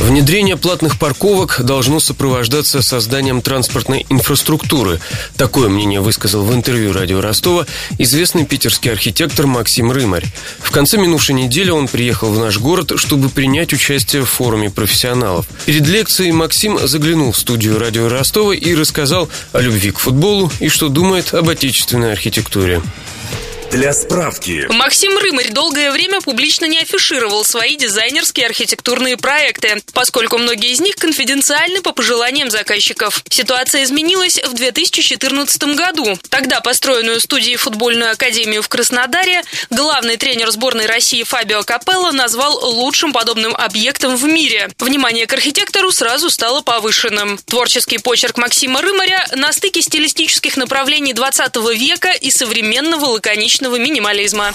[0.00, 5.00] Внедрение платных парковок должно сопровождаться созданием транспортной инфраструктуры.
[5.36, 7.66] Такое мнение высказал в интервью радио Ростова
[7.98, 10.26] известный питерский архитектор Максим Рымарь.
[10.58, 15.46] В конце минувшей недели он приехал в наш город, чтобы принять участие в форуме профессионалов.
[15.64, 20.68] Перед лекцией Максим заглянул в студию радио Ростова и рассказал о любви к футболу и
[20.68, 22.82] что думает об отечественной архитектуре.
[23.70, 24.66] Для справки.
[24.70, 30.94] Максим Рымарь долгое время публично не афишировал свои дизайнерские архитектурные проекты, поскольку многие из них
[30.96, 33.22] конфиденциальны по пожеланиям заказчиков.
[33.28, 36.16] Ситуация изменилась в 2014 году.
[36.28, 43.12] Тогда построенную студией футбольную академию в Краснодаре главный тренер сборной России Фабио Капелло назвал лучшим
[43.12, 44.70] подобным объектом в мире.
[44.78, 47.38] Внимание к архитектору сразу стало повышенным.
[47.38, 54.52] Творческий почерк Максима Рымаря на стыке стилистических направлений 20 века и современного лаконичного научного минимализма.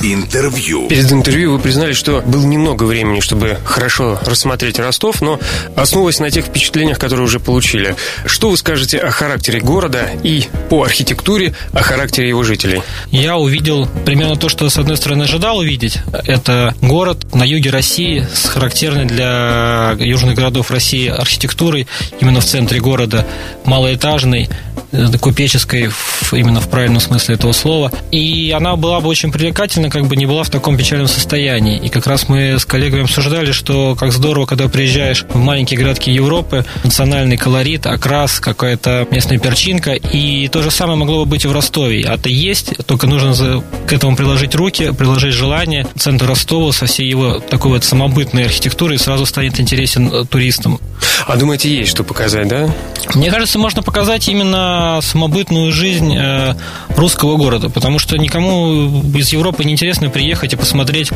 [0.00, 0.88] Интервью.
[0.88, 5.40] Перед интервью вы признали, что было немного времени, чтобы хорошо рассмотреть Ростов, но
[5.76, 7.96] основываясь на тех впечатлениях, которые уже получили.
[8.26, 12.82] Что вы скажете о характере города и по архитектуре о характере его жителей?
[13.10, 15.98] Я увидел примерно то, что с одной стороны ожидал увидеть.
[16.12, 21.86] Это город на юге России с характерной для южных городов России архитектурой,
[22.20, 23.26] именно в центре города,
[23.64, 24.48] малоэтажный,
[24.90, 25.90] Э, купеческой
[26.32, 27.92] именно в правильном смысле этого слова.
[28.10, 28.18] И
[28.50, 31.78] она была бы очень привлекательна, как бы не была в таком печальном состоянии.
[31.78, 36.10] И как раз мы с коллегами обсуждали, что как здорово, когда приезжаешь в маленькие городки
[36.10, 39.92] Европы, национальный колорит, окрас, какая-то местная перчинка.
[39.92, 42.04] И то же самое могло бы быть и в Ростове.
[42.06, 45.86] А это есть, только нужно к этому приложить руки, приложить желание.
[45.96, 50.80] Центр Ростова со всей его такой вот самобытной архитектурой сразу станет интересен э, туристам.
[51.26, 52.68] А думаете, есть что показать, да?
[53.14, 56.54] Мне кажется, можно показать именно самобытную жизнь э,
[56.96, 61.10] русского города, потому что никому из Европы не интересно приехать и посмотреть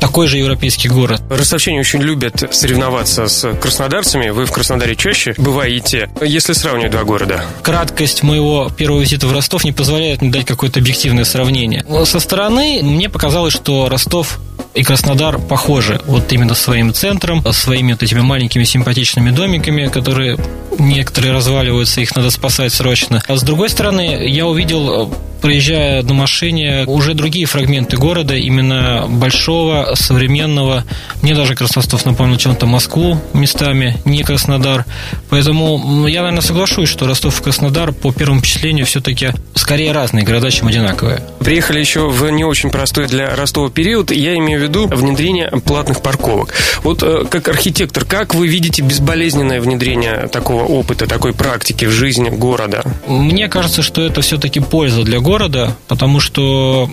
[0.00, 1.20] такой же европейский город.
[1.28, 4.30] Ростовчане очень любят соревноваться с краснодарцами.
[4.30, 7.44] Вы в Краснодаре чаще бываете, если сравнивать два города?
[7.62, 11.84] Краткость моего первого визита в Ростов не позволяет мне дать какое-то объективное сравнение.
[12.04, 14.38] Со стороны мне показалось, что Ростов
[14.74, 20.38] и Краснодар похожи вот именно своим центром, своими вот этими маленькими симпатичными домиками, которые
[20.78, 23.22] некоторые разваливаются, их надо спасать срочно.
[23.26, 29.94] А с другой стороны, я увидел проезжая на машине, уже другие фрагменты города, именно большого,
[29.94, 30.84] современного.
[31.22, 34.84] Мне даже Красностов напомнил чем-то Москву местами, не Краснодар.
[35.30, 40.50] Поэтому я, наверное, соглашусь, что Ростов и Краснодар по первому впечатлению все-таки скорее разные города,
[40.50, 41.22] чем одинаковые.
[41.40, 44.10] Приехали еще в не очень простой для Ростова период.
[44.10, 46.54] Я имею в виду внедрение платных парковок.
[46.82, 52.28] Вот э, как архитектор, как вы видите безболезненное внедрение такого опыта, такой практики в жизни
[52.28, 52.82] города?
[53.06, 55.27] Мне кажется, что это все-таки польза для города,
[55.88, 56.88] потому что,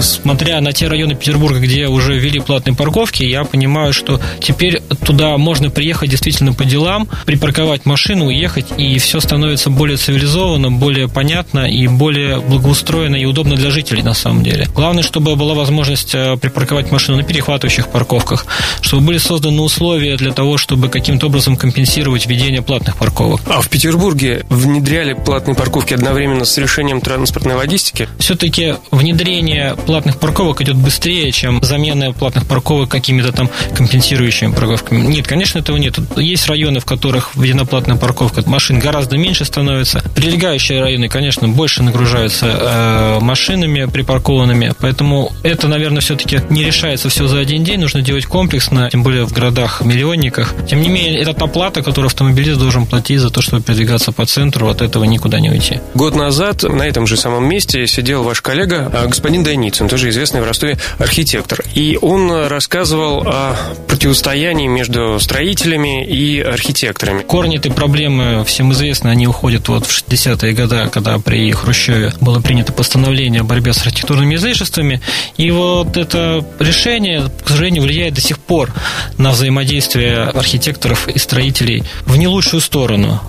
[0.00, 5.36] смотря на те районы Петербурга, где уже ввели платные парковки, я понимаю, что теперь туда
[5.36, 11.70] можно приехать действительно по делам, припарковать машину, уехать, и все становится более цивилизованно, более понятно
[11.70, 14.68] и более благоустроено и удобно для жителей на самом деле.
[14.74, 18.46] Главное, чтобы была возможность э, припарковать машину на перехватывающих парковках,
[18.80, 23.40] чтобы были созданы условия для того, чтобы каким-то образом компенсировать введение платных парковок.
[23.46, 28.08] А в Петербурге внедряли платные парковки одновременно с решением транспортной логистики?
[28.18, 34.77] Все-таки внедрение платных парковок идет быстрее, чем замена платных парковок какими-то там компенсирующими парковками.
[34.90, 35.98] Нет, конечно, этого нет.
[36.16, 40.02] Есть районы, в которых введена платная парковка, машин гораздо меньше становится.
[40.14, 47.26] Прилегающие районы, конечно, больше нагружаются э, машинами припаркованными, поэтому это, наверное, все-таки не решается все
[47.26, 50.54] за один день, нужно делать комплексно, тем более в городах-миллионниках.
[50.68, 54.26] Тем не менее, это та плата, которую автомобилист должен платить за то, чтобы передвигаться по
[54.26, 55.80] центру, от этого никуда не уйти.
[55.94, 60.40] Год назад на этом же самом месте сидел ваш коллега, а, господин Дайницын, тоже известный
[60.40, 61.64] в Ростове архитектор.
[61.74, 63.56] И он рассказывал о
[63.88, 67.22] противостоянии между строителями и архитекторами.
[67.22, 72.40] Корни этой проблемы всем известны, они уходят вот в 60-е годы, когда при Хрущеве было
[72.40, 75.00] принято постановление о борьбе с архитектурными излишествами.
[75.36, 78.72] И вот это решение, к сожалению, влияет до сих пор
[79.18, 83.20] на взаимодействие архитекторов и строителей в не лучшую сторону.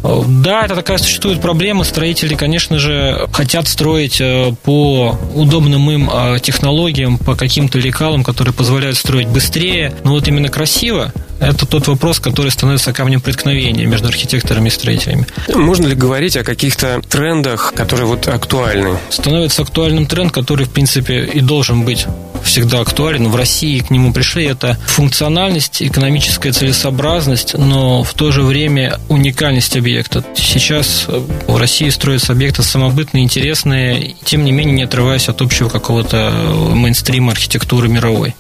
[0.44, 1.84] Да, это такая существует проблема.
[1.84, 8.54] Строители, конечно же, хотят строить Э, по удобным им э, технологиям, по каким-то лекалам, которые
[8.54, 14.08] позволяют строить быстрее, но вот именно красиво, Это тот вопрос, который становится камнем преткновения между
[14.08, 15.26] архитекторами и строителями.
[15.54, 18.98] Можно ли говорить о каких-то трендах, которые вот актуальны?
[19.10, 22.06] Становится актуальным тренд, который, в принципе, и должен быть
[22.44, 23.30] всегда актуален.
[23.30, 24.46] В России к нему пришли.
[24.46, 30.24] Это функциональность, экономическая целесообразность, но в то же время уникальность объекта.
[30.36, 36.32] Сейчас в России строятся объекты самобытные, интересные, тем не менее не отрываясь от общего какого-то
[36.74, 38.36] мейнстрима архитектуры мировой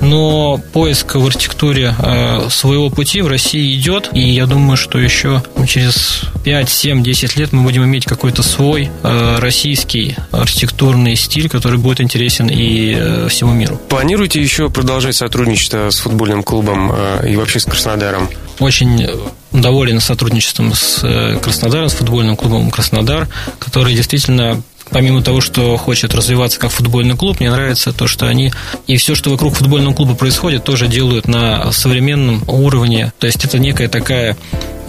[0.00, 5.42] но поиск в архитектуре э, своего пути в России идет, и я думаю, что еще
[5.66, 11.78] через 5, 7, 10 лет мы будем иметь какой-то свой э, российский архитектурный стиль, который
[11.78, 13.80] будет интересен и э, всему миру.
[13.88, 16.92] Планируете еще продолжать сотрудничество с футбольным клубом
[17.24, 18.28] и вообще с Краснодаром?
[18.60, 19.06] Очень
[19.52, 21.00] доволен сотрудничеством с
[21.42, 23.28] Краснодаром, с футбольным клубом Краснодар,
[23.58, 28.52] который действительно помимо того, что хочет развиваться как футбольный клуб, мне нравится то, что они
[28.86, 33.12] и все, что вокруг футбольного клуба происходит, тоже делают на современном уровне.
[33.18, 34.36] То есть это некая такая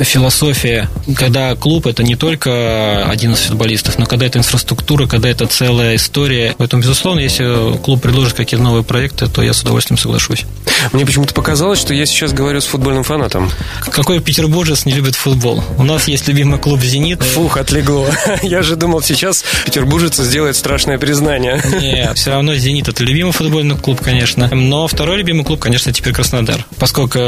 [0.03, 5.95] философия, когда клуб это не только 11 футболистов, но когда это инфраструктура, когда это целая
[5.95, 6.55] история.
[6.57, 10.45] Поэтому, безусловно, если клуб предложит какие-то новые проекты, то я с удовольствием соглашусь.
[10.93, 13.51] Мне почему-то показалось, что я сейчас говорю с футбольным фанатом.
[13.91, 15.63] Какой петербуржец не любит футбол?
[15.77, 17.21] У нас есть любимый клуб «Зенит».
[17.21, 18.09] Фух, отлегло.
[18.41, 21.61] Я же думал, сейчас петербуржец сделает страшное признание.
[21.81, 24.47] Нет, все равно «Зенит»— это любимый футбольный клуб, конечно.
[24.53, 26.65] Но второй любимый клуб, конечно, теперь Краснодар.
[26.77, 27.19] Поскольку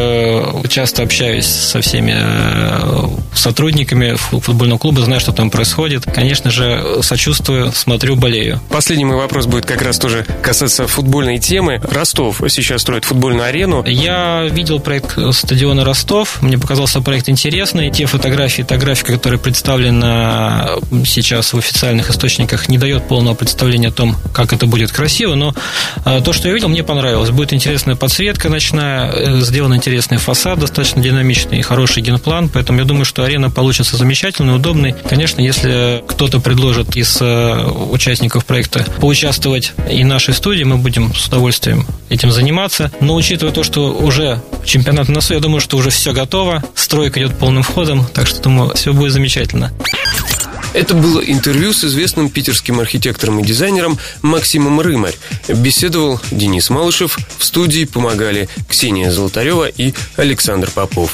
[0.69, 2.60] часто общаюсь со всеми Э,
[3.33, 6.05] сотрудниками футбольного клуба, знаю, что там происходит.
[6.05, 8.59] Конечно же, сочувствую, смотрю, болею.
[8.69, 11.81] Последний мой вопрос будет как раз тоже касаться футбольной темы.
[11.91, 13.83] Ростов сейчас строит футбольную арену.
[13.85, 16.41] Я видел проект стадиона Ростов.
[16.41, 17.91] Мне показался проект интересный.
[17.91, 20.71] Те фотографии, та графика, которая представлена
[21.05, 25.35] сейчас в официальных источниках, не дает полного представления о том, как это будет красиво.
[25.35, 25.53] Но
[26.05, 27.29] э, то, что я видел, мне понравилось.
[27.29, 32.49] Будет интересная подсветка ночная, э, сделан интересный фасад, достаточно динамичный и хороший генплан.
[32.53, 34.95] Поэтому я думаю, что арена получится замечательной, удобной.
[35.09, 41.27] Конечно, если кто-то предложит из э, участников проекта поучаствовать и нашей студии, мы будем с
[41.27, 42.92] удовольствием этим заниматься.
[43.00, 46.63] Но учитывая то, что уже чемпионат на носу, я думаю, что уже все готово.
[46.75, 49.71] Стройка идет полным ходом, так что думаю, все будет замечательно.
[50.74, 55.18] Это было интервью с известным питерским архитектором и дизайнером Максимом Рымарь.
[55.50, 57.18] Беседовал Денис Малышев.
[57.38, 61.13] В студии помогали Ксения Золотарева и Александр Попов.